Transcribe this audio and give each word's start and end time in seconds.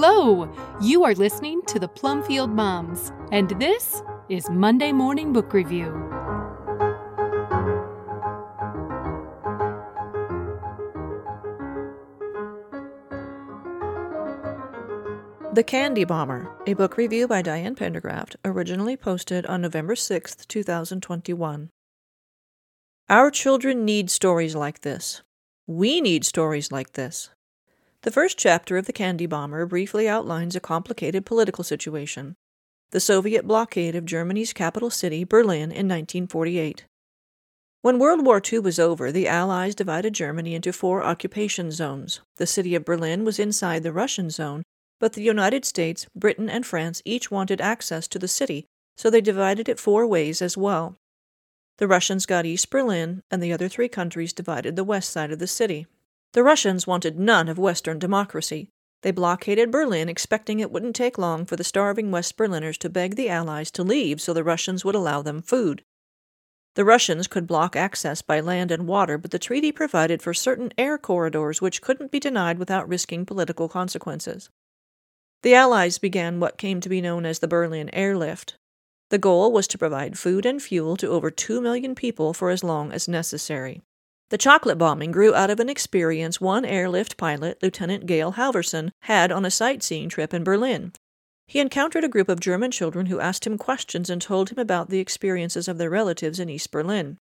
Hello! 0.00 0.48
You 0.80 1.02
are 1.02 1.14
listening 1.16 1.60
to 1.62 1.80
the 1.80 1.88
Plumfield 1.88 2.50
Moms, 2.50 3.10
and 3.32 3.50
this 3.58 4.00
is 4.28 4.48
Monday 4.48 4.92
Morning 4.92 5.32
Book 5.32 5.52
Review. 5.52 5.90
The 15.52 15.64
Candy 15.66 16.04
Bomber, 16.04 16.48
a 16.68 16.74
book 16.74 16.96
review 16.96 17.26
by 17.26 17.42
Diane 17.42 17.74
Pendergraft, 17.74 18.36
originally 18.44 18.96
posted 18.96 19.46
on 19.46 19.62
November 19.62 19.96
6, 19.96 20.36
2021. 20.46 21.70
Our 23.08 23.32
children 23.32 23.84
need 23.84 24.10
stories 24.10 24.54
like 24.54 24.82
this. 24.82 25.22
We 25.66 26.00
need 26.00 26.24
stories 26.24 26.70
like 26.70 26.92
this. 26.92 27.30
The 28.02 28.12
first 28.12 28.38
chapter 28.38 28.76
of 28.76 28.86
The 28.86 28.92
Candy 28.92 29.26
Bomber 29.26 29.66
briefly 29.66 30.08
outlines 30.08 30.54
a 30.54 30.60
complicated 30.60 31.26
political 31.26 31.64
situation 31.64 32.36
the 32.90 33.00
Soviet 33.00 33.46
blockade 33.46 33.94
of 33.94 34.06
Germany's 34.06 34.54
capital 34.54 34.88
city, 34.88 35.22
Berlin, 35.22 35.70
in 35.70 35.86
1948. 35.86 36.86
When 37.82 37.98
World 37.98 38.24
War 38.24 38.40
II 38.40 38.60
was 38.60 38.78
over, 38.78 39.12
the 39.12 39.28
Allies 39.28 39.74
divided 39.74 40.14
Germany 40.14 40.54
into 40.54 40.72
four 40.72 41.02
occupation 41.02 41.70
zones. 41.70 42.20
The 42.36 42.46
city 42.46 42.74
of 42.74 42.86
Berlin 42.86 43.24
was 43.24 43.38
inside 43.38 43.82
the 43.82 43.92
Russian 43.92 44.30
zone, 44.30 44.62
but 45.00 45.12
the 45.12 45.22
United 45.22 45.64
States, 45.64 46.06
Britain, 46.14 46.48
and 46.48 46.64
France 46.64 47.02
each 47.04 47.30
wanted 47.30 47.60
access 47.60 48.08
to 48.08 48.18
the 48.18 48.28
city, 48.28 48.64
so 48.96 49.10
they 49.10 49.20
divided 49.20 49.68
it 49.68 49.78
four 49.78 50.06
ways 50.06 50.40
as 50.40 50.56
well. 50.56 50.96
The 51.76 51.88
Russians 51.88 52.26
got 52.26 52.46
East 52.46 52.70
Berlin, 52.70 53.22
and 53.30 53.42
the 53.42 53.52
other 53.52 53.68
three 53.68 53.88
countries 53.88 54.32
divided 54.32 54.76
the 54.76 54.84
west 54.84 55.10
side 55.10 55.30
of 55.30 55.40
the 55.40 55.46
city. 55.46 55.86
The 56.32 56.42
Russians 56.42 56.86
wanted 56.86 57.18
none 57.18 57.48
of 57.48 57.58
Western 57.58 57.98
democracy. 57.98 58.68
They 59.02 59.10
blockaded 59.12 59.70
Berlin, 59.70 60.08
expecting 60.08 60.60
it 60.60 60.70
wouldn't 60.70 60.96
take 60.96 61.18
long 61.18 61.46
for 61.46 61.56
the 61.56 61.64
starving 61.64 62.10
West 62.10 62.36
Berliners 62.36 62.78
to 62.78 62.90
beg 62.90 63.14
the 63.14 63.28
Allies 63.28 63.70
to 63.72 63.82
leave 63.82 64.20
so 64.20 64.32
the 64.34 64.44
Russians 64.44 64.84
would 64.84 64.94
allow 64.94 65.22
them 65.22 65.40
food. 65.40 65.84
The 66.74 66.84
Russians 66.84 67.26
could 67.26 67.46
block 67.46 67.74
access 67.74 68.22
by 68.22 68.40
land 68.40 68.70
and 68.70 68.86
water, 68.86 69.18
but 69.18 69.30
the 69.30 69.38
treaty 69.38 69.72
provided 69.72 70.22
for 70.22 70.34
certain 70.34 70.72
air 70.76 70.98
corridors 70.98 71.60
which 71.60 71.82
couldn't 71.82 72.12
be 72.12 72.20
denied 72.20 72.58
without 72.58 72.88
risking 72.88 73.24
political 73.24 73.68
consequences. 73.68 74.50
The 75.42 75.54
Allies 75.54 75.98
began 75.98 76.40
what 76.40 76.58
came 76.58 76.80
to 76.80 76.88
be 76.88 77.00
known 77.00 77.24
as 77.24 77.38
the 77.38 77.48
Berlin 77.48 77.90
Airlift. 77.92 78.56
The 79.10 79.18
goal 79.18 79.50
was 79.50 79.66
to 79.68 79.78
provide 79.78 80.18
food 80.18 80.44
and 80.44 80.62
fuel 80.62 80.96
to 80.98 81.08
over 81.08 81.30
2 81.30 81.60
million 81.60 81.94
people 81.94 82.34
for 82.34 82.50
as 82.50 82.62
long 82.62 82.92
as 82.92 83.08
necessary. 83.08 83.80
The 84.30 84.38
chocolate 84.38 84.76
bombing 84.76 85.10
grew 85.10 85.34
out 85.34 85.48
of 85.48 85.58
an 85.58 85.70
experience 85.70 86.38
one 86.38 86.66
airlift 86.66 87.16
pilot, 87.16 87.58
Lieutenant 87.62 88.04
Gail 88.04 88.32
Halvorsen, 88.32 88.92
had 89.02 89.32
on 89.32 89.46
a 89.46 89.50
sightseeing 89.50 90.10
trip 90.10 90.34
in 90.34 90.44
Berlin. 90.44 90.92
He 91.46 91.60
encountered 91.60 92.04
a 92.04 92.08
group 92.08 92.28
of 92.28 92.38
German 92.38 92.70
children 92.70 93.06
who 93.06 93.20
asked 93.20 93.46
him 93.46 93.56
questions 93.56 94.10
and 94.10 94.20
told 94.20 94.50
him 94.50 94.58
about 94.58 94.90
the 94.90 94.98
experiences 94.98 95.66
of 95.66 95.78
their 95.78 95.88
relatives 95.88 96.38
in 96.38 96.50
East 96.50 96.70
Berlin. 96.70 97.16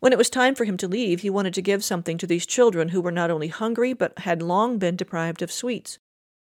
When 0.00 0.12
it 0.12 0.18
was 0.18 0.28
time 0.28 0.56
for 0.56 0.64
him 0.64 0.76
to 0.78 0.88
leave, 0.88 1.20
he 1.20 1.30
wanted 1.30 1.54
to 1.54 1.62
give 1.62 1.84
something 1.84 2.18
to 2.18 2.26
these 2.26 2.46
children 2.46 2.88
who 2.88 3.00
were 3.00 3.12
not 3.12 3.30
only 3.30 3.48
hungry 3.48 3.92
but 3.92 4.18
had 4.18 4.42
long 4.42 4.78
been 4.78 4.96
deprived 4.96 5.40
of 5.40 5.52
sweets. 5.52 6.00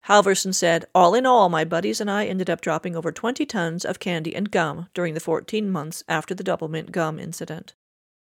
Halvorsen 0.08 0.54
said, 0.54 0.86
All 0.94 1.14
in 1.14 1.26
all, 1.26 1.50
my 1.50 1.64
buddies 1.64 2.00
and 2.00 2.10
I 2.10 2.24
ended 2.24 2.48
up 2.48 2.62
dropping 2.62 2.97
over 2.97 3.12
20 3.12 3.44
tons 3.44 3.84
of 3.84 3.98
candy 3.98 4.34
and 4.34 4.50
gum 4.50 4.88
during 4.94 5.12
the 5.12 5.20
14 5.20 5.68
months 5.68 6.02
after 6.08 6.34
the 6.34 6.42
Doublemint 6.42 6.91
gum 6.91 7.18
incident. 7.18 7.74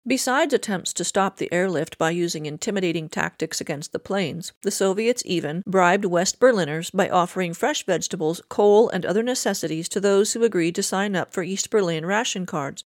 Besides 0.08 0.54
attempts 0.54 0.94
to 0.94 1.04
stop 1.04 1.38
the 1.38 1.52
airlift 1.52 1.98
by 1.98 2.12
using 2.12 2.46
intimidating 2.46 3.10
tactics 3.10 3.60
against 3.60 3.92
the 3.92 4.00
planes, 4.00 4.54
the 4.64 4.72
Soviets 4.72 5.22
even 5.26 5.62
bribed 5.68 6.06
West 6.06 6.40
Berliners 6.40 6.90
by 6.90 7.10
offering 7.10 7.54
fresh 7.54 7.86
vegetables, 7.86 8.42
coal, 8.50 8.90
and 8.90 9.06
other 9.06 9.22
necessities 9.22 9.90
to 9.90 10.00
those 10.00 10.34
who 10.34 10.44
agreed 10.44 10.76
to 10.76 10.84
sign 10.84 11.16
up 11.16 11.34
for 11.34 11.44
East 11.44 11.70
Berlin 11.70 12.06
ration 12.06 12.46
cards. 12.46 12.86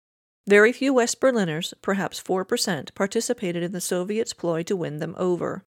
Very 0.47 0.71
few 0.71 0.93
West 0.93 1.19
Berliners, 1.19 1.73
perhaps 1.81 2.21
4%, 2.21 2.93
participated 2.93 3.63
in 3.63 3.71
the 3.71 3.81
Soviets' 3.81 4.33
ploy 4.33 4.63
to 4.63 4.75
win 4.75 4.97
them 4.97 5.15
over. 5.17 5.63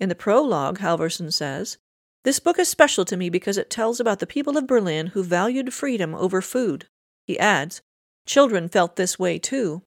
In 0.00 0.08
the 0.08 0.14
prologue, 0.14 0.78
Halvorsen 0.78 1.32
says, 1.32 1.78
This 2.24 2.40
book 2.40 2.58
is 2.58 2.68
special 2.68 3.04
to 3.04 3.16
me 3.16 3.30
because 3.30 3.56
it 3.56 3.70
tells 3.70 4.00
about 4.00 4.18
the 4.18 4.26
people 4.26 4.56
of 4.56 4.66
Berlin 4.66 5.08
who 5.08 5.22
valued 5.22 5.72
freedom 5.72 6.14
over 6.14 6.42
food. 6.42 6.86
He 7.26 7.38
adds, 7.38 7.82
Children 8.26 8.68
felt 8.68 8.96
this 8.96 9.18
way 9.18 9.38
too. 9.38 9.82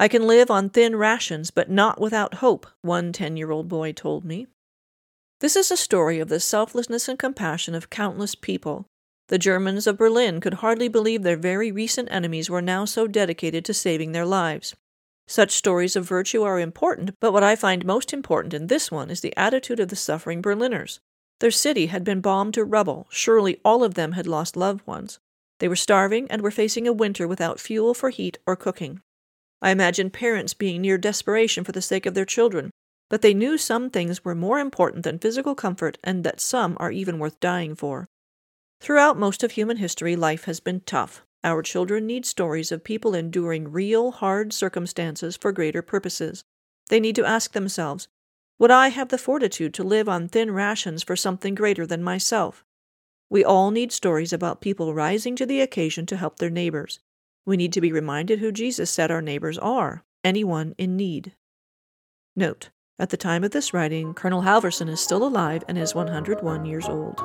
I 0.00 0.06
can 0.06 0.28
live 0.28 0.48
on 0.48 0.70
thin 0.70 0.94
rations, 0.94 1.50
but 1.50 1.68
not 1.68 2.00
without 2.00 2.34
hope, 2.34 2.68
one 2.82 3.12
ten 3.12 3.36
year 3.36 3.50
old 3.50 3.68
boy 3.68 3.90
told 3.90 4.24
me. 4.24 4.46
This 5.40 5.56
is 5.56 5.72
a 5.72 5.76
story 5.76 6.20
of 6.20 6.28
the 6.28 6.38
selflessness 6.38 7.08
and 7.08 7.18
compassion 7.18 7.74
of 7.74 7.90
countless 7.90 8.36
people. 8.36 8.86
The 9.26 9.38
Germans 9.38 9.88
of 9.88 9.98
Berlin 9.98 10.40
could 10.40 10.54
hardly 10.54 10.86
believe 10.88 11.24
their 11.24 11.36
very 11.36 11.72
recent 11.72 12.08
enemies 12.12 12.48
were 12.48 12.62
now 12.62 12.84
so 12.84 13.08
dedicated 13.08 13.64
to 13.64 13.74
saving 13.74 14.12
their 14.12 14.24
lives. 14.24 14.76
Such 15.26 15.50
stories 15.50 15.96
of 15.96 16.06
virtue 16.06 16.42
are 16.42 16.60
important, 16.60 17.10
but 17.20 17.32
what 17.32 17.42
I 17.42 17.56
find 17.56 17.84
most 17.84 18.12
important 18.12 18.54
in 18.54 18.68
this 18.68 18.90
one 18.90 19.10
is 19.10 19.20
the 19.20 19.36
attitude 19.36 19.80
of 19.80 19.88
the 19.88 19.96
suffering 19.96 20.40
Berliners. 20.40 21.00
Their 21.40 21.50
city 21.50 21.86
had 21.86 22.04
been 22.04 22.20
bombed 22.20 22.54
to 22.54 22.64
rubble. 22.64 23.08
Surely 23.10 23.60
all 23.64 23.84
of 23.84 23.94
them 23.94 24.12
had 24.12 24.26
lost 24.26 24.56
loved 24.56 24.86
ones. 24.86 25.18
They 25.58 25.68
were 25.68 25.76
starving 25.76 26.30
and 26.30 26.40
were 26.40 26.50
facing 26.50 26.86
a 26.86 26.92
winter 26.92 27.28
without 27.28 27.60
fuel 27.60 27.94
for 27.94 28.10
heat 28.10 28.38
or 28.46 28.56
cooking. 28.56 29.02
I 29.60 29.70
imagine 29.70 30.10
parents 30.10 30.54
being 30.54 30.80
near 30.80 30.98
desperation 30.98 31.64
for 31.64 31.72
the 31.72 31.82
sake 31.82 32.06
of 32.06 32.14
their 32.14 32.24
children, 32.24 32.70
but 33.08 33.22
they 33.22 33.34
knew 33.34 33.58
some 33.58 33.90
things 33.90 34.24
were 34.24 34.34
more 34.34 34.58
important 34.58 35.02
than 35.02 35.18
physical 35.18 35.54
comfort 35.54 35.98
and 36.04 36.22
that 36.24 36.40
some 36.40 36.76
are 36.78 36.92
even 36.92 37.18
worth 37.18 37.40
dying 37.40 37.74
for. 37.74 38.08
Throughout 38.80 39.18
most 39.18 39.42
of 39.42 39.52
human 39.52 39.78
history, 39.78 40.14
life 40.14 40.44
has 40.44 40.60
been 40.60 40.80
tough. 40.80 41.24
Our 41.42 41.62
children 41.62 42.06
need 42.06 42.26
stories 42.26 42.70
of 42.70 42.84
people 42.84 43.14
enduring 43.14 43.72
real, 43.72 44.12
hard 44.12 44.52
circumstances 44.52 45.36
for 45.36 45.52
greater 45.52 45.82
purposes. 45.82 46.44
They 46.88 47.00
need 47.00 47.16
to 47.16 47.24
ask 47.24 47.52
themselves, 47.52 48.08
Would 48.58 48.70
I 48.70 48.88
have 48.88 49.08
the 49.08 49.18
fortitude 49.18 49.74
to 49.74 49.84
live 49.84 50.08
on 50.08 50.28
thin 50.28 50.50
rations 50.50 51.02
for 51.02 51.16
something 51.16 51.54
greater 51.54 51.86
than 51.86 52.02
myself? 52.02 52.64
We 53.30 53.44
all 53.44 53.70
need 53.70 53.92
stories 53.92 54.32
about 54.32 54.60
people 54.60 54.94
rising 54.94 55.36
to 55.36 55.46
the 55.46 55.60
occasion 55.60 56.06
to 56.06 56.16
help 56.16 56.38
their 56.38 56.50
neighbors. 56.50 57.00
We 57.46 57.56
need 57.56 57.72
to 57.72 57.80
be 57.80 57.92
reminded 57.92 58.38
who 58.38 58.52
Jesus 58.52 58.90
said 58.90 59.10
our 59.10 59.22
neighbors 59.22 59.58
are 59.58 60.04
anyone 60.24 60.74
in 60.78 60.96
need. 60.96 61.34
Note, 62.36 62.70
at 62.98 63.10
the 63.10 63.16
time 63.16 63.44
of 63.44 63.52
this 63.52 63.72
writing, 63.72 64.14
Colonel 64.14 64.42
Halvorsen 64.42 64.88
is 64.88 65.00
still 65.00 65.24
alive 65.24 65.62
and 65.68 65.78
is 65.78 65.94
101 65.94 66.64
years 66.64 66.88
old. 66.88 67.20